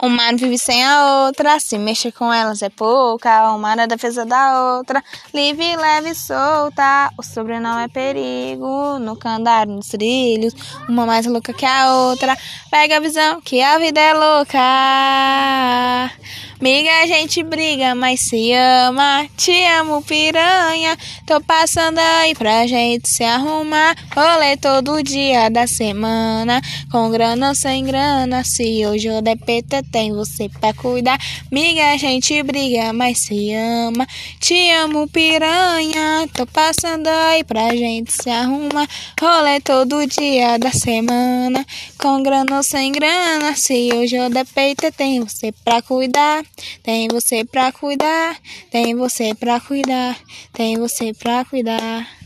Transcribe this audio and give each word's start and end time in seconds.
Uma 0.00 0.32
vive 0.32 0.58
sem 0.58 0.84
a 0.84 1.26
outra, 1.26 1.60
se 1.60 1.78
mexer 1.78 2.12
com 2.12 2.32
elas 2.32 2.62
é 2.62 2.68
pouca. 2.68 3.52
Uma 3.52 3.76
na 3.76 3.86
defesa 3.86 4.24
da 4.24 4.76
outra, 4.76 5.02
livre, 5.32 5.76
leve 5.76 6.14
solta. 6.14 7.10
O 7.18 7.22
sobrenome 7.22 7.84
é 7.84 7.88
perigo, 7.88 8.98
no 8.98 9.18
andar 9.24 9.66
nos 9.66 9.88
trilhos. 9.88 10.54
Uma 10.88 11.06
mais 11.06 11.26
louca 11.26 11.52
que 11.52 11.64
a 11.64 11.94
outra. 11.94 12.36
Pega 12.70 12.96
a 12.96 13.00
visão 13.00 13.40
que 13.40 13.60
a 13.62 13.78
vida 13.78 14.00
é 14.00 14.14
louca. 14.14 16.01
Amiga, 16.62 16.90
a 17.02 17.06
gente 17.08 17.42
briga, 17.42 17.92
mas 17.92 18.20
se 18.20 18.52
ama. 18.52 19.26
Te 19.36 19.64
amo, 19.80 20.00
piranha. 20.00 20.96
Tô 21.26 21.40
passando 21.40 21.98
aí 21.98 22.36
pra 22.36 22.68
gente 22.68 23.08
se 23.08 23.24
arrumar. 23.24 23.96
Rolê 24.14 24.56
todo 24.56 25.02
dia 25.02 25.50
da 25.50 25.66
semana. 25.66 26.62
Com 26.88 27.10
grana 27.10 27.48
ou 27.48 27.54
sem 27.56 27.84
grana. 27.84 28.44
Se 28.44 28.86
hoje 28.86 29.08
eu 29.08 29.20
der 29.20 29.38
PT, 29.38 29.82
tem 29.90 30.12
você 30.12 30.48
pra 30.48 30.72
cuidar. 30.72 31.18
Amiga, 31.50 31.94
a 31.94 31.96
gente 31.96 32.40
briga, 32.44 32.92
mas 32.92 33.24
se 33.24 33.52
ama. 33.54 34.06
Te 34.38 34.70
amo, 34.70 35.08
piranha. 35.08 36.28
Tô 36.32 36.46
passando 36.46 37.08
aí 37.08 37.42
pra 37.42 37.74
gente 37.74 38.12
se 38.12 38.30
arrumar. 38.30 38.88
Rolê 39.20 39.58
todo 39.58 40.06
dia 40.06 40.60
da 40.60 40.70
semana. 40.70 41.66
Com 41.98 42.22
grana 42.22 42.58
ou 42.58 42.62
sem 42.62 42.92
grana. 42.92 43.56
Se 43.56 43.90
hoje 43.92 44.14
eu 44.14 44.30
der 44.30 44.46
PT, 44.46 44.92
tem 44.92 45.18
você 45.18 45.50
pra 45.64 45.82
cuidar. 45.82 46.44
Tem 46.82 47.08
você 47.08 47.44
pra 47.44 47.72
cuidar, 47.72 48.38
tem 48.70 48.94
você 48.94 49.34
pra 49.34 49.60
cuidar, 49.60 50.18
tem 50.52 50.76
você 50.76 51.12
pra 51.12 51.44
cuidar. 51.44 52.21